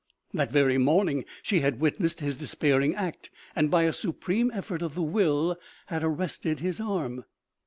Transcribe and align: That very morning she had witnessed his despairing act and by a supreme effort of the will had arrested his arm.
That 0.33 0.49
very 0.51 0.79
morning 0.79 1.25
she 1.43 1.59
had 1.59 1.79
witnessed 1.79 2.21
his 2.21 2.35
despairing 2.37 2.95
act 2.95 3.29
and 3.55 3.69
by 3.69 3.83
a 3.83 3.93
supreme 3.93 4.49
effort 4.51 4.81
of 4.81 4.95
the 4.95 5.03
will 5.03 5.57
had 5.85 6.03
arrested 6.03 6.59
his 6.59 6.79
arm. 6.79 7.23